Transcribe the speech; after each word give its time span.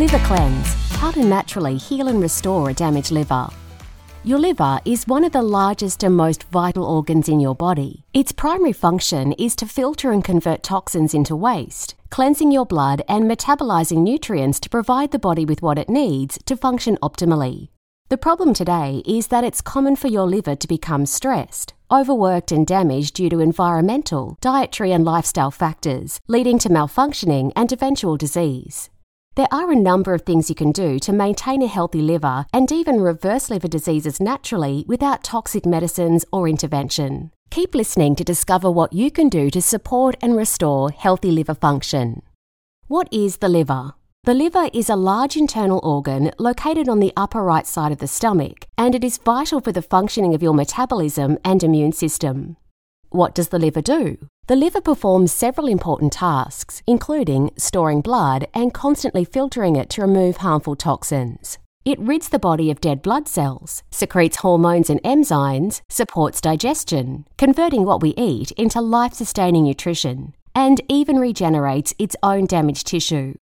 Liver 0.00 0.18
Cleanse 0.20 0.72
How 0.96 1.10
to 1.10 1.22
naturally 1.22 1.76
heal 1.76 2.08
and 2.08 2.22
restore 2.22 2.70
a 2.70 2.72
damaged 2.72 3.10
liver. 3.10 3.50
Your 4.24 4.38
liver 4.38 4.80
is 4.86 5.06
one 5.06 5.24
of 5.24 5.32
the 5.32 5.42
largest 5.42 6.02
and 6.02 6.16
most 6.16 6.44
vital 6.44 6.84
organs 6.84 7.28
in 7.28 7.38
your 7.38 7.54
body. 7.54 8.06
Its 8.14 8.32
primary 8.32 8.72
function 8.72 9.32
is 9.32 9.54
to 9.56 9.66
filter 9.66 10.10
and 10.10 10.24
convert 10.24 10.62
toxins 10.62 11.12
into 11.12 11.36
waste, 11.36 11.96
cleansing 12.08 12.50
your 12.50 12.64
blood 12.64 13.02
and 13.08 13.30
metabolizing 13.30 13.98
nutrients 13.98 14.58
to 14.60 14.70
provide 14.70 15.10
the 15.10 15.18
body 15.18 15.44
with 15.44 15.60
what 15.60 15.76
it 15.76 15.90
needs 15.90 16.38
to 16.46 16.56
function 16.56 16.96
optimally. 17.02 17.68
The 18.08 18.16
problem 18.16 18.54
today 18.54 19.02
is 19.04 19.26
that 19.26 19.44
it's 19.44 19.60
common 19.60 19.96
for 19.96 20.08
your 20.08 20.26
liver 20.26 20.56
to 20.56 20.66
become 20.66 21.04
stressed, 21.04 21.74
overworked, 21.92 22.52
and 22.52 22.66
damaged 22.66 23.16
due 23.16 23.28
to 23.28 23.40
environmental, 23.40 24.38
dietary, 24.40 24.92
and 24.92 25.04
lifestyle 25.04 25.50
factors, 25.50 26.22
leading 26.26 26.58
to 26.60 26.70
malfunctioning 26.70 27.52
and 27.54 27.70
eventual 27.70 28.16
disease. 28.16 28.88
There 29.40 29.48
are 29.50 29.72
a 29.72 29.74
number 29.74 30.12
of 30.12 30.20
things 30.20 30.50
you 30.50 30.54
can 30.54 30.70
do 30.70 30.98
to 30.98 31.14
maintain 31.14 31.62
a 31.62 31.66
healthy 31.66 32.02
liver 32.02 32.44
and 32.52 32.70
even 32.70 33.00
reverse 33.00 33.48
liver 33.48 33.68
diseases 33.68 34.20
naturally 34.20 34.84
without 34.86 35.24
toxic 35.24 35.64
medicines 35.64 36.26
or 36.30 36.46
intervention. 36.46 37.30
Keep 37.50 37.74
listening 37.74 38.14
to 38.16 38.22
discover 38.22 38.70
what 38.70 38.92
you 38.92 39.10
can 39.10 39.30
do 39.30 39.48
to 39.48 39.62
support 39.62 40.14
and 40.20 40.36
restore 40.36 40.90
healthy 40.90 41.30
liver 41.30 41.54
function. 41.54 42.20
What 42.86 43.08
is 43.10 43.38
the 43.38 43.48
liver? 43.48 43.94
The 44.24 44.34
liver 44.34 44.68
is 44.74 44.90
a 44.90 44.94
large 44.94 45.38
internal 45.38 45.80
organ 45.82 46.32
located 46.38 46.86
on 46.86 47.00
the 47.00 47.14
upper 47.16 47.42
right 47.42 47.66
side 47.66 47.92
of 47.92 47.98
the 47.98 48.06
stomach, 48.06 48.66
and 48.76 48.94
it 48.94 49.02
is 49.02 49.16
vital 49.16 49.62
for 49.62 49.72
the 49.72 49.80
functioning 49.80 50.34
of 50.34 50.42
your 50.42 50.52
metabolism 50.52 51.38
and 51.46 51.62
immune 51.62 51.92
system. 51.92 52.58
What 53.10 53.34
does 53.34 53.48
the 53.48 53.58
liver 53.58 53.82
do? 53.82 54.18
The 54.46 54.54
liver 54.54 54.80
performs 54.80 55.32
several 55.32 55.66
important 55.66 56.12
tasks, 56.12 56.80
including 56.86 57.50
storing 57.56 58.02
blood 58.02 58.46
and 58.54 58.72
constantly 58.72 59.24
filtering 59.24 59.74
it 59.74 59.90
to 59.90 60.02
remove 60.02 60.36
harmful 60.36 60.76
toxins. 60.76 61.58
It 61.84 61.98
rids 61.98 62.28
the 62.28 62.38
body 62.38 62.70
of 62.70 62.80
dead 62.80 63.02
blood 63.02 63.26
cells, 63.26 63.82
secretes 63.90 64.36
hormones 64.36 64.88
and 64.88 65.02
enzymes, 65.02 65.80
supports 65.88 66.40
digestion, 66.40 67.26
converting 67.36 67.84
what 67.84 68.00
we 68.00 68.10
eat 68.16 68.52
into 68.52 68.80
life 68.80 69.14
sustaining 69.14 69.64
nutrition, 69.64 70.32
and 70.54 70.80
even 70.88 71.18
regenerates 71.18 71.92
its 71.98 72.14
own 72.22 72.46
damaged 72.46 72.86
tissue. 72.86 73.34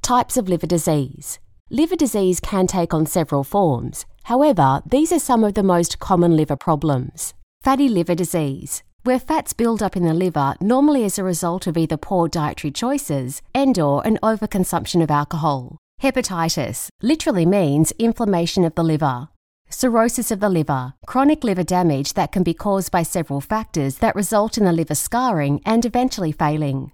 Types 0.00 0.36
of 0.36 0.48
liver 0.48 0.68
disease. 0.68 1.40
Liver 1.70 1.96
disease 1.96 2.38
can 2.38 2.68
take 2.68 2.94
on 2.94 3.06
several 3.06 3.42
forms. 3.42 4.06
However, 4.24 4.80
these 4.86 5.10
are 5.10 5.18
some 5.18 5.42
of 5.42 5.54
the 5.54 5.64
most 5.64 5.98
common 5.98 6.36
liver 6.36 6.56
problems. 6.56 7.34
Fatty 7.62 7.88
liver 7.88 8.14
disease 8.14 8.84
where 9.04 9.18
fats 9.18 9.52
build 9.52 9.82
up 9.82 9.96
in 9.96 10.04
the 10.04 10.14
liver 10.14 10.54
normally 10.60 11.04
as 11.04 11.18
a 11.18 11.24
result 11.24 11.66
of 11.66 11.76
either 11.76 11.96
poor 11.96 12.28
dietary 12.28 12.70
choices 12.70 13.42
and 13.54 13.78
or 13.78 14.06
an 14.06 14.18
overconsumption 14.22 15.02
of 15.02 15.10
alcohol. 15.10 15.78
Hepatitis 16.02 16.88
literally 17.00 17.46
means 17.46 17.92
inflammation 17.98 18.64
of 18.64 18.74
the 18.74 18.84
liver. 18.84 19.28
Cirrhosis 19.68 20.30
of 20.30 20.40
the 20.40 20.48
liver, 20.48 20.94
chronic 21.06 21.42
liver 21.44 21.62
damage 21.62 22.12
that 22.12 22.32
can 22.32 22.42
be 22.42 22.54
caused 22.54 22.90
by 22.90 23.02
several 23.02 23.40
factors 23.40 23.98
that 23.98 24.14
result 24.14 24.58
in 24.58 24.64
the 24.64 24.72
liver 24.72 24.94
scarring 24.94 25.60
and 25.64 25.84
eventually 25.84 26.32
failing. 26.32 26.92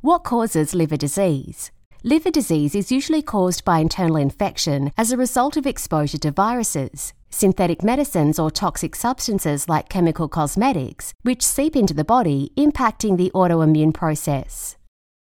What 0.00 0.24
causes 0.24 0.74
liver 0.74 0.96
disease? 0.96 1.70
Liver 2.04 2.30
disease 2.30 2.76
is 2.76 2.92
usually 2.92 3.22
caused 3.22 3.64
by 3.64 3.80
internal 3.80 4.14
infection 4.14 4.92
as 4.96 5.10
a 5.10 5.16
result 5.16 5.56
of 5.56 5.66
exposure 5.66 6.18
to 6.18 6.30
viruses, 6.30 7.12
synthetic 7.28 7.82
medicines 7.82 8.38
or 8.38 8.52
toxic 8.52 8.94
substances 8.94 9.68
like 9.68 9.88
chemical 9.88 10.28
cosmetics, 10.28 11.12
which 11.22 11.42
seep 11.42 11.74
into 11.74 11.92
the 11.92 12.04
body, 12.04 12.52
impacting 12.56 13.16
the 13.16 13.32
autoimmune 13.34 13.92
process. 13.92 14.76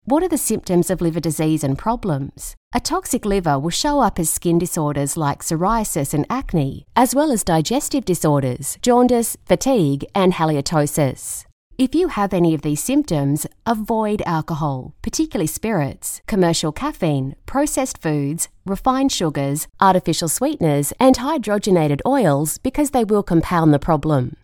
What 0.04 0.22
are 0.22 0.28
the 0.28 0.38
symptoms 0.38 0.88
of 0.88 1.00
liver 1.00 1.18
disease 1.18 1.64
and 1.64 1.76
problems? 1.76 2.54
A 2.72 2.78
toxic 2.78 3.24
liver 3.24 3.58
will 3.58 3.70
show 3.70 3.98
up 3.98 4.20
as 4.20 4.30
skin 4.30 4.60
disorders 4.60 5.16
like 5.16 5.42
psoriasis 5.42 6.14
and 6.14 6.24
acne, 6.30 6.86
as 6.94 7.12
well 7.12 7.32
as 7.32 7.42
digestive 7.42 8.04
disorders, 8.04 8.78
jaundice, 8.82 9.36
fatigue, 9.44 10.04
and 10.14 10.34
halitosis. 10.34 11.44
If 11.82 11.96
you 11.96 12.06
have 12.06 12.32
any 12.32 12.54
of 12.54 12.62
these 12.62 12.80
symptoms, 12.80 13.44
avoid 13.66 14.22
alcohol, 14.24 14.94
particularly 15.02 15.48
spirits, 15.48 16.20
commercial 16.28 16.70
caffeine, 16.70 17.34
processed 17.44 18.00
foods, 18.00 18.48
refined 18.64 19.10
sugars, 19.10 19.66
artificial 19.80 20.28
sweeteners, 20.28 20.92
and 21.00 21.16
hydrogenated 21.16 22.00
oils 22.06 22.58
because 22.58 22.92
they 22.92 23.02
will 23.02 23.24
compound 23.24 23.74
the 23.74 23.80
problem. 23.80 24.36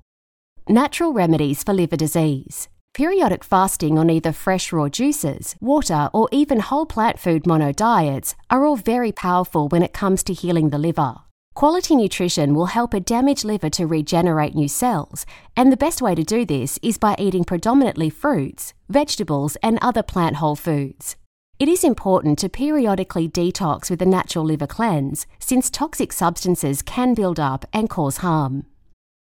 Natural 0.68 1.12
remedies 1.12 1.62
for 1.62 1.72
liver 1.72 1.96
disease. 1.96 2.68
Periodic 2.92 3.44
fasting 3.44 4.00
on 4.00 4.10
either 4.10 4.32
fresh 4.32 4.72
raw 4.72 4.88
juices, 4.88 5.54
water, 5.60 6.10
or 6.12 6.28
even 6.32 6.58
whole 6.58 6.86
plant 6.86 7.20
food 7.20 7.46
mono 7.46 7.70
diets 7.70 8.34
are 8.50 8.64
all 8.64 8.74
very 8.74 9.12
powerful 9.12 9.68
when 9.68 9.84
it 9.84 9.92
comes 9.92 10.24
to 10.24 10.34
healing 10.34 10.70
the 10.70 10.78
liver. 10.78 11.14
Quality 11.58 11.96
nutrition 11.96 12.54
will 12.54 12.66
help 12.66 12.94
a 12.94 13.00
damaged 13.00 13.44
liver 13.44 13.68
to 13.68 13.84
regenerate 13.84 14.54
new 14.54 14.68
cells, 14.68 15.26
and 15.56 15.72
the 15.72 15.84
best 15.84 16.00
way 16.00 16.14
to 16.14 16.22
do 16.22 16.46
this 16.46 16.78
is 16.84 16.98
by 16.98 17.16
eating 17.18 17.42
predominantly 17.42 18.10
fruits, 18.10 18.74
vegetables, 18.88 19.56
and 19.60 19.76
other 19.82 20.04
plant 20.04 20.36
whole 20.36 20.54
foods. 20.54 21.16
It 21.58 21.68
is 21.68 21.82
important 21.82 22.38
to 22.38 22.48
periodically 22.48 23.28
detox 23.28 23.90
with 23.90 24.00
a 24.00 24.06
natural 24.06 24.44
liver 24.44 24.68
cleanse, 24.68 25.26
since 25.40 25.68
toxic 25.68 26.12
substances 26.12 26.80
can 26.80 27.12
build 27.12 27.40
up 27.40 27.64
and 27.72 27.90
cause 27.90 28.18
harm. 28.18 28.64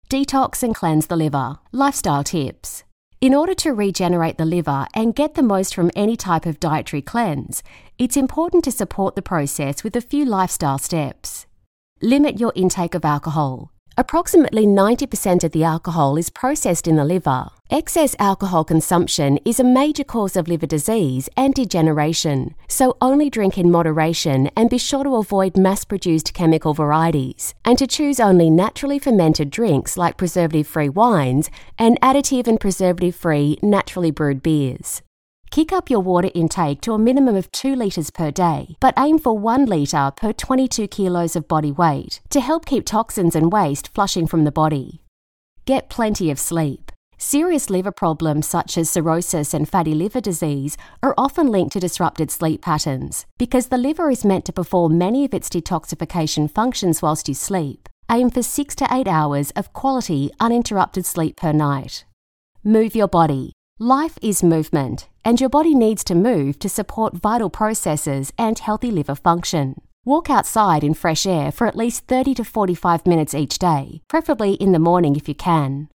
Detox 0.09 0.61
and 0.61 0.75
cleanse 0.75 1.07
the 1.07 1.15
liver. 1.15 1.59
Lifestyle 1.71 2.25
tips. 2.25 2.83
In 3.21 3.33
order 3.33 3.53
to 3.53 3.73
regenerate 3.73 4.37
the 4.37 4.43
liver 4.43 4.85
and 4.93 5.15
get 5.15 5.35
the 5.35 5.43
most 5.43 5.73
from 5.73 5.91
any 5.95 6.17
type 6.17 6.45
of 6.45 6.59
dietary 6.59 7.01
cleanse, 7.01 7.63
it's 7.97 8.17
important 8.17 8.65
to 8.65 8.71
support 8.73 9.15
the 9.15 9.21
process 9.21 9.81
with 9.81 9.95
a 9.95 10.01
few 10.01 10.25
lifestyle 10.25 10.77
steps. 10.77 11.45
Limit 12.01 12.39
your 12.39 12.53
intake 12.55 12.93
of 12.93 13.03
alcohol. 13.03 13.71
Approximately 13.97 14.67
90% 14.67 15.43
of 15.43 15.51
the 15.51 15.63
alcohol 15.63 16.15
is 16.15 16.29
processed 16.29 16.87
in 16.87 16.95
the 16.95 17.03
liver. 17.03 17.49
Excess 17.71 18.15
alcohol 18.19 18.63
consumption 18.63 19.39
is 19.43 19.59
a 19.59 19.63
major 19.63 20.03
cause 20.03 20.35
of 20.35 20.47
liver 20.47 20.67
disease 20.67 21.27
and 21.35 21.55
degeneration, 21.55 22.53
so 22.67 22.95
only 23.01 23.31
drink 23.31 23.57
in 23.57 23.71
moderation 23.71 24.51
and 24.55 24.69
be 24.69 24.77
sure 24.77 25.03
to 25.03 25.15
avoid 25.15 25.57
mass 25.57 25.83
produced 25.85 26.35
chemical 26.35 26.75
varieties, 26.75 27.55
and 27.65 27.79
to 27.79 27.87
choose 27.87 28.19
only 28.19 28.51
naturally 28.51 28.99
fermented 28.99 29.49
drinks 29.49 29.97
like 29.97 30.17
preservative 30.17 30.67
free 30.67 30.89
wines 30.89 31.49
and 31.79 31.99
additive 32.01 32.45
and 32.45 32.59
preservative 32.59 33.15
free 33.15 33.57
naturally 33.63 34.11
brewed 34.11 34.43
beers. 34.43 35.01
Kick 35.49 35.71
up 35.71 35.89
your 35.89 36.01
water 36.01 36.29
intake 36.35 36.81
to 36.81 36.93
a 36.93 36.99
minimum 36.99 37.35
of 37.35 37.51
2 37.51 37.75
litres 37.75 38.11
per 38.11 38.31
day, 38.31 38.75
but 38.79 38.93
aim 38.97 39.17
for 39.17 39.37
1 39.37 39.65
litre 39.65 40.11
per 40.15 40.33
22 40.33 40.87
kilos 40.87 41.35
of 41.35 41.47
body 41.47 41.71
weight 41.71 42.21
to 42.29 42.41
help 42.41 42.65
keep 42.65 42.85
toxins 42.85 43.35
and 43.35 43.51
waste 43.51 43.87
flushing 43.93 44.27
from 44.27 44.43
the 44.43 44.51
body. 44.51 45.01
Get 45.65 45.89
plenty 45.89 46.29
of 46.29 46.39
sleep. 46.39 46.91
Serious 47.17 47.71
liver 47.71 47.91
problems 47.91 48.45
such 48.45 48.77
as 48.77 48.91
cirrhosis 48.91 49.53
and 49.53 49.67
fatty 49.67 49.95
liver 49.95 50.21
disease 50.21 50.77
are 51.01 51.15
often 51.17 51.47
linked 51.47 51.73
to 51.73 51.79
disrupted 51.79 52.29
sleep 52.29 52.61
patterns 52.61 53.25
because 53.39 53.67
the 53.67 53.77
liver 53.77 54.11
is 54.11 54.23
meant 54.23 54.45
to 54.45 54.53
perform 54.53 54.99
many 54.99 55.25
of 55.25 55.33
its 55.33 55.49
detoxification 55.49 56.51
functions 56.51 57.01
whilst 57.01 57.27
you 57.27 57.33
sleep. 57.33 57.89
Aim 58.11 58.29
for 58.29 58.43
6 58.43 58.75
to 58.75 58.87
8 58.91 59.07
hours 59.07 59.49
of 59.51 59.73
quality 59.73 60.29
uninterrupted 60.39 61.05
sleep 61.05 61.37
per 61.37 61.51
night. 61.51 62.05
Move 62.63 62.95
your 62.95 63.07
body. 63.07 63.56
Life 63.79 64.17
is 64.23 64.41
movement, 64.41 65.07
and 65.23 65.39
your 65.39 65.51
body 65.51 65.75
needs 65.75 66.03
to 66.05 66.15
move 66.15 66.57
to 66.57 66.67
support 66.67 67.13
vital 67.13 67.47
processes 67.47 68.33
and 68.35 68.57
healthy 68.57 68.89
liver 68.89 69.13
function. 69.13 69.79
Walk 70.03 70.31
outside 70.31 70.83
in 70.83 70.95
fresh 70.95 71.27
air 71.27 71.51
for 71.51 71.67
at 71.67 71.75
least 71.75 72.07
30 72.07 72.33
to 72.35 72.43
45 72.43 73.05
minutes 73.05 73.35
each 73.35 73.59
day, 73.59 74.01
preferably 74.07 74.53
in 74.53 74.71
the 74.71 74.79
morning 74.79 75.15
if 75.15 75.29
you 75.29 75.35
can. 75.35 75.89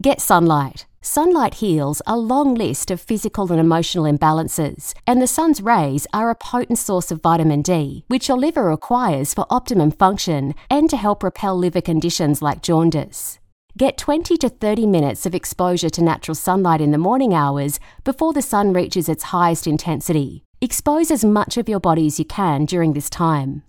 Get 0.00 0.22
sunlight. 0.22 0.86
Sunlight 1.02 1.56
heals 1.56 2.00
a 2.06 2.16
long 2.16 2.54
list 2.54 2.90
of 2.90 3.02
physical 3.02 3.52
and 3.52 3.60
emotional 3.60 4.10
imbalances, 4.10 4.94
and 5.06 5.20
the 5.20 5.26
sun's 5.26 5.60
rays 5.60 6.06
are 6.14 6.30
a 6.30 6.34
potent 6.34 6.78
source 6.78 7.10
of 7.10 7.20
vitamin 7.20 7.60
D, 7.60 8.06
which 8.08 8.28
your 8.28 8.38
liver 8.38 8.64
requires 8.64 9.34
for 9.34 9.44
optimum 9.50 9.90
function 9.90 10.54
and 10.70 10.88
to 10.88 10.96
help 10.96 11.22
repel 11.22 11.54
liver 11.54 11.82
conditions 11.82 12.40
like 12.40 12.62
jaundice. 12.62 13.38
Get 13.76 13.98
20 13.98 14.38
to 14.38 14.48
30 14.48 14.86
minutes 14.86 15.26
of 15.26 15.34
exposure 15.34 15.90
to 15.90 16.02
natural 16.02 16.34
sunlight 16.34 16.80
in 16.80 16.92
the 16.92 16.98
morning 16.98 17.34
hours 17.34 17.78
before 18.04 18.32
the 18.32 18.40
sun 18.40 18.72
reaches 18.72 19.06
its 19.06 19.24
highest 19.24 19.66
intensity. 19.66 20.44
Expose 20.62 21.10
as 21.10 21.26
much 21.26 21.58
of 21.58 21.68
your 21.68 21.78
body 21.78 22.06
as 22.06 22.18
you 22.18 22.24
can 22.24 22.64
during 22.64 22.94
this 22.94 23.10
time. 23.10 23.64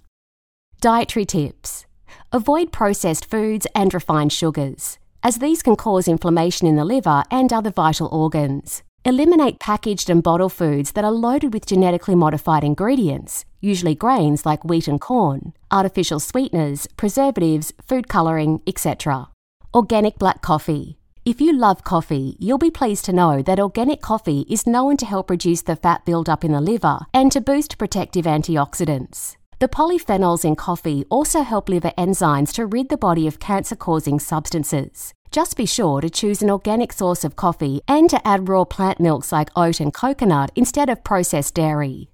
Dietary 0.79 1.25
tips 1.25 1.85
Avoid 2.31 2.71
processed 2.71 3.29
foods 3.29 3.67
and 3.75 3.93
refined 3.93 4.31
sugars, 4.31 4.97
as 5.23 5.39
these 5.39 5.61
can 5.61 5.75
cause 5.75 6.07
inflammation 6.07 6.69
in 6.69 6.77
the 6.77 6.85
liver 6.85 7.25
and 7.29 7.51
other 7.51 7.71
vital 7.71 8.07
organs. 8.07 8.83
Eliminate 9.03 9.59
packaged 9.59 10.09
and 10.09 10.23
bottled 10.23 10.53
foods 10.53 10.93
that 10.93 11.03
are 11.03 11.11
loaded 11.11 11.53
with 11.53 11.65
genetically 11.65 12.15
modified 12.15 12.63
ingredients, 12.63 13.43
usually 13.59 13.93
grains 13.93 14.45
like 14.45 14.63
wheat 14.63 14.87
and 14.87 15.01
corn, 15.01 15.51
artificial 15.69 16.21
sweeteners, 16.21 16.87
preservatives, 16.95 17.73
food 17.85 18.07
colouring, 18.07 18.61
etc. 18.65 19.27
Organic 19.73 20.17
black 20.17 20.41
coffee. 20.41 20.97
If 21.25 21.41
you 21.41 21.51
love 21.51 21.83
coffee, 21.83 22.37
you'll 22.39 22.57
be 22.57 22.71
pleased 22.71 23.03
to 23.05 23.13
know 23.13 23.41
that 23.41 23.59
organic 23.59 24.01
coffee 24.01 24.45
is 24.49 24.65
known 24.65 24.95
to 24.95 25.05
help 25.05 25.29
reduce 25.29 25.61
the 25.61 25.75
fat 25.75 26.05
buildup 26.05 26.45
in 26.45 26.53
the 26.53 26.61
liver 26.61 26.99
and 27.13 27.29
to 27.33 27.41
boost 27.41 27.77
protective 27.77 28.23
antioxidants. 28.23 29.35
The 29.59 29.67
polyphenols 29.67 30.45
in 30.45 30.55
coffee 30.55 31.03
also 31.09 31.41
help 31.41 31.67
liver 31.67 31.91
enzymes 31.97 32.53
to 32.53 32.65
rid 32.65 32.87
the 32.87 32.95
body 32.95 33.27
of 33.27 33.41
cancer 33.41 33.75
causing 33.75 34.21
substances. 34.21 35.13
Just 35.31 35.57
be 35.57 35.65
sure 35.65 35.99
to 35.99 36.09
choose 36.09 36.41
an 36.41 36.49
organic 36.49 36.93
source 36.93 37.25
of 37.25 37.35
coffee 37.35 37.81
and 37.89 38.09
to 38.09 38.25
add 38.25 38.47
raw 38.47 38.63
plant 38.63 39.01
milks 39.01 39.33
like 39.33 39.49
oat 39.57 39.81
and 39.81 39.93
coconut 39.93 40.49
instead 40.55 40.89
of 40.89 41.03
processed 41.03 41.55
dairy. 41.55 42.09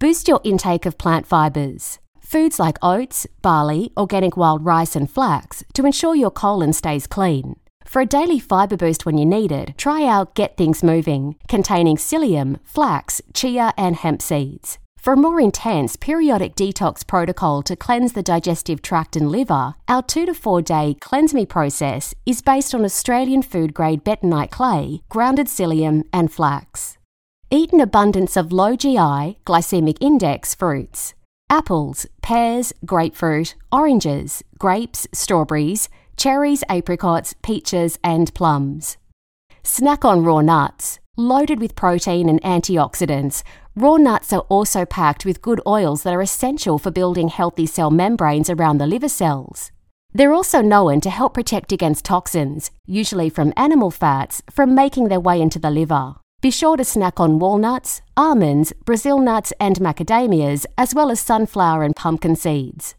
Boost 0.00 0.26
your 0.26 0.40
intake 0.42 0.84
of 0.84 0.98
plant 0.98 1.24
fibres. 1.24 2.00
Foods 2.26 2.58
like 2.58 2.76
oats, 2.82 3.24
barley, 3.40 3.92
organic 3.96 4.36
wild 4.36 4.64
rice, 4.64 4.96
and 4.96 5.08
flax 5.08 5.62
to 5.74 5.86
ensure 5.86 6.16
your 6.16 6.32
colon 6.32 6.72
stays 6.72 7.06
clean. 7.06 7.54
For 7.84 8.02
a 8.02 8.12
daily 8.14 8.40
fibre 8.40 8.76
boost 8.76 9.06
when 9.06 9.16
you 9.16 9.24
need 9.24 9.52
it, 9.52 9.78
try 9.78 10.04
out 10.04 10.34
Get 10.34 10.56
Things 10.56 10.82
Moving, 10.82 11.36
containing 11.46 11.96
psyllium, 11.96 12.58
flax, 12.64 13.22
chia, 13.32 13.72
and 13.78 13.94
hemp 13.94 14.20
seeds. 14.20 14.78
For 14.98 15.12
a 15.12 15.16
more 15.16 15.40
intense 15.40 15.94
periodic 15.94 16.56
detox 16.56 17.06
protocol 17.06 17.62
to 17.62 17.76
cleanse 17.76 18.14
the 18.14 18.24
digestive 18.24 18.82
tract 18.82 19.14
and 19.14 19.30
liver, 19.30 19.76
our 19.86 20.02
two 20.02 20.26
to 20.26 20.34
four 20.34 20.60
day 20.60 20.96
Cleanse 21.00 21.32
Me 21.32 21.46
process 21.46 22.12
is 22.26 22.42
based 22.42 22.74
on 22.74 22.84
Australian 22.84 23.42
food 23.42 23.72
grade 23.72 24.02
bentonite 24.02 24.50
clay, 24.50 25.00
grounded 25.08 25.46
psyllium, 25.46 26.02
and 26.12 26.32
flax. 26.32 26.98
Eat 27.52 27.72
an 27.72 27.80
abundance 27.80 28.36
of 28.36 28.50
low 28.50 28.74
GI, 28.74 29.38
glycemic 29.46 29.96
index 30.00 30.56
fruits 30.56 31.14
apples, 31.50 32.06
pears, 32.22 32.72
grapefruit, 32.84 33.54
oranges, 33.72 34.42
grapes, 34.58 35.06
strawberries, 35.12 35.88
cherries, 36.16 36.64
apricots, 36.68 37.34
peaches, 37.42 37.98
and 38.02 38.32
plums. 38.34 38.96
Snack 39.62 40.04
on 40.04 40.24
raw 40.24 40.40
nuts. 40.40 40.98
Loaded 41.16 41.60
with 41.60 41.74
protein 41.74 42.28
and 42.28 42.42
antioxidants, 42.42 43.42
raw 43.74 43.96
nuts 43.96 44.32
are 44.34 44.46
also 44.50 44.84
packed 44.84 45.24
with 45.24 45.40
good 45.40 45.62
oils 45.66 46.02
that 46.02 46.12
are 46.12 46.20
essential 46.20 46.78
for 46.78 46.90
building 46.90 47.28
healthy 47.28 47.64
cell 47.64 47.90
membranes 47.90 48.50
around 48.50 48.78
the 48.78 48.86
liver 48.86 49.08
cells. 49.08 49.72
They're 50.12 50.34
also 50.34 50.60
known 50.60 51.00
to 51.00 51.10
help 51.10 51.32
protect 51.34 51.72
against 51.72 52.04
toxins, 52.04 52.70
usually 52.86 53.30
from 53.30 53.54
animal 53.56 53.90
fats, 53.90 54.42
from 54.50 54.74
making 54.74 55.08
their 55.08 55.20
way 55.20 55.40
into 55.40 55.58
the 55.58 55.70
liver. 55.70 56.16
Be 56.42 56.50
sure 56.50 56.76
to 56.76 56.84
snack 56.84 57.18
on 57.18 57.38
walnuts, 57.38 58.02
almonds, 58.16 58.72
Brazil 58.84 59.18
nuts, 59.18 59.52
and 59.58 59.76
macadamias, 59.76 60.66
as 60.76 60.94
well 60.94 61.10
as 61.10 61.18
sunflower 61.18 61.82
and 61.82 61.96
pumpkin 61.96 62.36
seeds. 62.36 62.94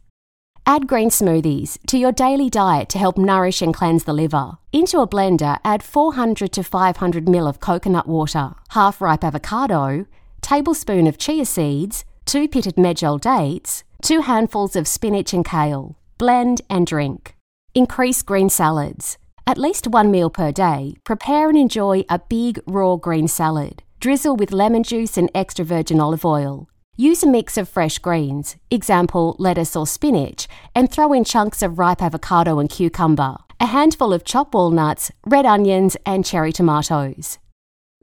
Add 0.65 0.87
green 0.87 1.09
smoothies 1.09 1.77
to 1.87 1.97
your 1.97 2.11
daily 2.11 2.49
diet 2.49 2.89
to 2.89 2.97
help 2.97 3.17
nourish 3.17 3.61
and 3.61 3.73
cleanse 3.73 4.03
the 4.03 4.11
liver. 4.11 4.57
Into 4.73 4.99
a 4.99 5.07
blender, 5.07 5.59
add 5.63 5.81
400 5.81 6.51
to 6.51 6.63
500 6.63 7.25
ml 7.25 7.47
of 7.47 7.59
coconut 7.61 8.07
water, 8.07 8.53
half 8.69 8.99
ripe 8.99 9.23
avocado, 9.23 10.07
tablespoon 10.41 11.07
of 11.07 11.17
chia 11.17 11.45
seeds, 11.45 12.03
two 12.25 12.49
pitted 12.49 12.75
medjool 12.75 13.21
dates, 13.21 13.85
two 14.01 14.21
handfuls 14.21 14.75
of 14.75 14.87
spinach 14.87 15.33
and 15.33 15.45
kale. 15.45 15.95
Blend 16.17 16.61
and 16.69 16.85
drink. 16.85 17.35
Increase 17.73 18.21
green 18.21 18.49
salads. 18.49 19.17
At 19.47 19.57
least 19.57 19.87
one 19.87 20.11
meal 20.11 20.29
per 20.29 20.51
day, 20.51 20.95
prepare 21.05 21.47
and 21.47 21.57
enjoy 21.57 22.03
a 22.09 22.19
big 22.19 22.59
raw 22.67 22.97
green 22.97 23.29
salad. 23.29 23.81
Drizzle 24.01 24.35
with 24.35 24.51
lemon 24.51 24.83
juice 24.83 25.17
and 25.17 25.31
extra 25.33 25.63
virgin 25.63 26.01
olive 26.01 26.25
oil. 26.25 26.67
Use 26.97 27.23
a 27.23 27.27
mix 27.27 27.57
of 27.57 27.69
fresh 27.69 27.97
greens, 27.97 28.57
example 28.69 29.37
lettuce 29.39 29.73
or 29.73 29.87
spinach, 29.87 30.49
and 30.75 30.91
throw 30.91 31.13
in 31.13 31.23
chunks 31.23 31.61
of 31.61 31.79
ripe 31.79 32.01
avocado 32.01 32.59
and 32.59 32.69
cucumber, 32.69 33.37
a 33.61 33.67
handful 33.67 34.11
of 34.11 34.25
chopped 34.25 34.53
walnuts, 34.53 35.11
red 35.25 35.45
onions, 35.45 35.95
and 36.05 36.25
cherry 36.25 36.51
tomatoes. 36.51 37.37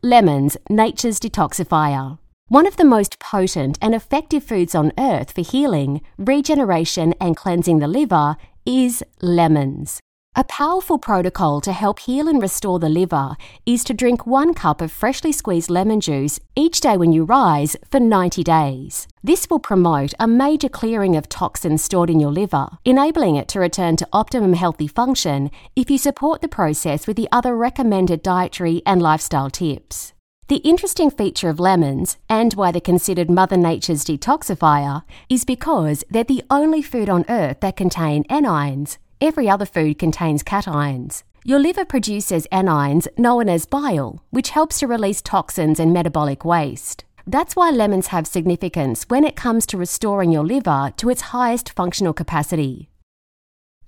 Lemons, 0.02 0.56
nature's 0.70 1.20
detoxifier. 1.20 2.18
One 2.48 2.66
of 2.66 2.78
the 2.78 2.86
most 2.86 3.18
potent 3.18 3.76
and 3.82 3.94
effective 3.94 4.44
foods 4.44 4.74
on 4.74 4.92
earth 4.96 5.32
for 5.32 5.42
healing, 5.42 6.00
regeneration, 6.16 7.12
and 7.20 7.36
cleansing 7.36 7.80
the 7.80 7.88
liver 7.88 8.38
is 8.64 9.04
lemons. 9.20 10.00
A 10.36 10.42
powerful 10.42 10.98
protocol 10.98 11.60
to 11.60 11.72
help 11.72 12.00
heal 12.00 12.26
and 12.26 12.42
restore 12.42 12.80
the 12.80 12.88
liver 12.88 13.36
is 13.66 13.84
to 13.84 13.94
drink 13.94 14.26
one 14.26 14.52
cup 14.52 14.80
of 14.80 14.90
freshly 14.90 15.30
squeezed 15.30 15.70
lemon 15.70 16.00
juice 16.00 16.40
each 16.56 16.80
day 16.80 16.96
when 16.96 17.12
you 17.12 17.22
rise 17.22 17.76
for 17.88 18.00
90 18.00 18.42
days. 18.42 19.06
This 19.22 19.48
will 19.48 19.60
promote 19.60 20.12
a 20.18 20.26
major 20.26 20.68
clearing 20.68 21.14
of 21.14 21.28
toxins 21.28 21.84
stored 21.84 22.10
in 22.10 22.18
your 22.18 22.32
liver, 22.32 22.66
enabling 22.84 23.36
it 23.36 23.46
to 23.50 23.60
return 23.60 23.94
to 23.94 24.08
optimum 24.12 24.54
healthy 24.54 24.88
function 24.88 25.52
if 25.76 25.88
you 25.88 25.98
support 25.98 26.40
the 26.40 26.48
process 26.48 27.06
with 27.06 27.16
the 27.16 27.28
other 27.30 27.56
recommended 27.56 28.20
dietary 28.20 28.82
and 28.84 29.00
lifestyle 29.00 29.50
tips. 29.50 30.14
The 30.48 30.56
interesting 30.56 31.10
feature 31.10 31.48
of 31.48 31.60
lemons, 31.60 32.18
and 32.28 32.52
why 32.54 32.72
they're 32.72 32.80
considered 32.80 33.30
Mother 33.30 33.56
Nature's 33.56 34.04
detoxifier, 34.04 35.04
is 35.30 35.44
because 35.44 36.02
they're 36.10 36.24
the 36.24 36.42
only 36.50 36.82
food 36.82 37.08
on 37.08 37.24
earth 37.28 37.60
that 37.60 37.76
contain 37.76 38.24
anions, 38.24 38.98
Every 39.26 39.48
other 39.48 39.64
food 39.64 39.98
contains 39.98 40.42
cations. 40.42 41.22
Your 41.46 41.58
liver 41.58 41.86
produces 41.86 42.46
anions 42.52 43.08
known 43.16 43.48
as 43.48 43.64
bile, 43.64 44.22
which 44.28 44.50
helps 44.50 44.80
to 44.80 44.86
release 44.86 45.22
toxins 45.22 45.80
and 45.80 45.94
metabolic 45.94 46.44
waste. 46.44 47.04
That's 47.26 47.56
why 47.56 47.70
lemons 47.70 48.08
have 48.08 48.26
significance 48.26 49.06
when 49.08 49.24
it 49.24 49.34
comes 49.34 49.64
to 49.68 49.78
restoring 49.78 50.30
your 50.30 50.44
liver 50.44 50.92
to 50.98 51.08
its 51.08 51.32
highest 51.32 51.70
functional 51.70 52.12
capacity. 52.12 52.90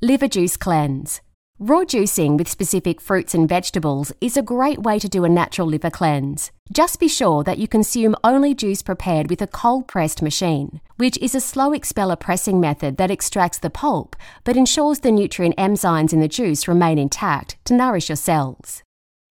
Liver 0.00 0.28
Juice 0.28 0.56
Cleanse. 0.56 1.20
Raw 1.58 1.84
juicing 1.84 2.36
with 2.36 2.50
specific 2.50 3.00
fruits 3.00 3.32
and 3.32 3.48
vegetables 3.48 4.12
is 4.20 4.36
a 4.36 4.42
great 4.42 4.82
way 4.82 4.98
to 4.98 5.08
do 5.08 5.24
a 5.24 5.28
natural 5.28 5.66
liver 5.66 5.88
cleanse. 5.88 6.50
Just 6.70 7.00
be 7.00 7.08
sure 7.08 7.42
that 7.44 7.56
you 7.56 7.66
consume 7.66 8.14
only 8.22 8.54
juice 8.54 8.82
prepared 8.82 9.30
with 9.30 9.40
a 9.40 9.46
cold 9.46 9.88
pressed 9.88 10.20
machine, 10.20 10.82
which 10.96 11.16
is 11.16 11.34
a 11.34 11.40
slow 11.40 11.72
expeller 11.72 12.14
pressing 12.14 12.60
method 12.60 12.98
that 12.98 13.10
extracts 13.10 13.56
the 13.56 13.70
pulp 13.70 14.14
but 14.44 14.54
ensures 14.54 14.98
the 14.98 15.10
nutrient 15.10 15.56
enzymes 15.56 16.12
in 16.12 16.20
the 16.20 16.28
juice 16.28 16.68
remain 16.68 16.98
intact 16.98 17.56
to 17.64 17.72
nourish 17.72 18.10
your 18.10 18.16
cells. 18.16 18.82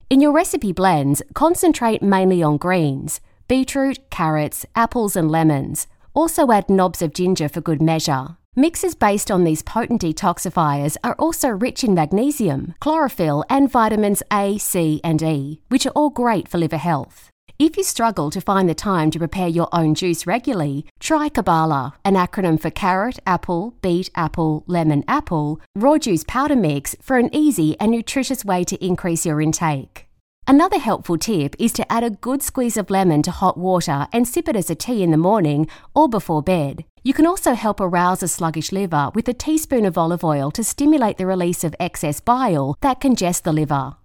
In 0.10 0.20
your 0.20 0.32
recipe 0.32 0.72
blends, 0.72 1.22
concentrate 1.36 2.02
mainly 2.02 2.42
on 2.42 2.58
greens 2.58 3.22
beetroot, 3.48 4.10
carrots, 4.10 4.66
apples, 4.74 5.16
and 5.16 5.30
lemons. 5.30 5.86
Also 6.16 6.52
add 6.52 6.72
knobs 6.72 7.04
of 7.04 7.14
ginger 7.14 7.48
for 7.48 7.62
good 7.62 7.84
measure. 7.84 8.38
Mixes 8.58 8.96
based 8.96 9.30
on 9.30 9.44
these 9.44 9.62
potent 9.62 10.02
detoxifiers 10.02 10.96
are 11.04 11.16
also 11.20 11.50
rich 11.50 11.84
in 11.84 11.94
magnesium, 11.94 12.74
chlorophyll, 12.80 13.44
and 13.50 13.70
vitamins 13.70 14.24
A, 14.32 14.58
C, 14.58 15.02
and 15.04 15.22
E, 15.22 15.60
which 15.68 15.86
are 15.86 15.90
all 15.90 16.10
great 16.10 16.48
for 16.48 16.58
liver 16.58 16.78
health. 16.78 17.30
If 17.60 17.76
you 17.76 17.84
struggle 17.84 18.30
to 18.30 18.40
find 18.40 18.70
the 18.70 18.74
time 18.74 19.12
to 19.12 19.20
prepare 19.20 19.50
your 19.50 19.68
own 19.74 19.94
juice 19.94 20.26
regularly, 20.26 20.86
try 21.02 21.28
CABALA, 21.28 21.96
an 22.06 22.14
acronym 22.14 22.58
for 22.58 22.70
carrot, 22.70 23.20
apple, 23.28 23.76
beet, 23.82 24.10
apple, 24.16 24.64
lemon, 24.68 25.04
apple, 25.06 25.60
raw 25.76 25.98
juice 25.98 26.24
powder 26.26 26.56
mix 26.56 26.96
for 27.02 27.18
an 27.18 27.30
easy 27.36 27.76
and 27.82 27.92
nutritious 27.92 28.46
way 28.46 28.64
to 28.64 28.86
increase 28.86 29.26
your 29.26 29.42
intake. 29.42 30.08
Another 30.48 30.80
helpful 30.80 31.18
tip 31.18 31.58
is 31.60 31.74
to 31.74 31.92
add 31.92 32.06
a 32.06 32.10
good 32.10 32.42
squeeze 32.42 32.78
of 32.78 32.90
lemon 32.90 33.22
to 33.24 33.32
hot 33.32 33.58
water 33.58 34.08
and 34.14 34.26
sip 34.26 34.48
it 34.48 34.56
as 34.56 34.70
a 34.70 34.76
tea 34.76 35.04
in 35.04 35.12
the 35.12 35.18
morning 35.18 35.68
or 35.94 36.08
before 36.08 36.42
bed. 36.42 36.86
You 37.06 37.14
can 37.14 37.28
also 37.28 37.54
help 37.54 37.80
arouse 37.80 38.24
a 38.24 38.28
sluggish 38.28 38.72
liver 38.72 39.12
with 39.14 39.30
a 39.30 39.34
teaspoon 39.34 39.86
of 39.86 39.96
olive 39.96 40.24
oil 40.24 40.50
to 40.50 40.64
stimulate 40.64 41.20
the 41.20 41.28
release 41.28 41.64
of 41.64 41.76
excess 41.80 42.20
bile 42.20 42.76
that 42.82 43.00
congests 43.00 43.42
the 43.42 43.54
liver. 43.54 43.98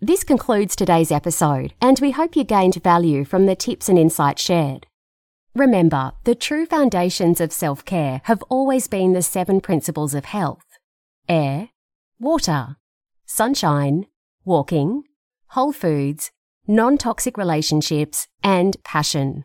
This 0.00 0.24
concludes 0.24 0.74
today's 0.74 1.12
episode, 1.12 1.74
and 1.80 2.00
we 2.00 2.10
hope 2.10 2.34
you 2.34 2.42
gained 2.42 2.82
value 2.82 3.24
from 3.24 3.46
the 3.46 3.54
tips 3.54 3.88
and 3.88 3.96
insights 3.96 4.42
shared. 4.42 4.88
Remember, 5.54 6.10
the 6.24 6.34
true 6.34 6.66
foundations 6.66 7.40
of 7.40 7.52
self 7.52 7.84
care 7.84 8.20
have 8.24 8.42
always 8.48 8.88
been 8.88 9.12
the 9.12 9.22
seven 9.22 9.60
principles 9.60 10.14
of 10.14 10.24
health 10.24 10.66
air, 11.28 11.68
water, 12.18 12.78
sunshine, 13.26 14.06
walking, 14.44 15.04
whole 15.50 15.72
foods, 15.72 16.32
non 16.66 16.98
toxic 16.98 17.38
relationships, 17.38 18.26
and 18.42 18.76
passion. 18.82 19.44